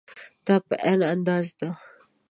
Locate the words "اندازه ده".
1.13-1.69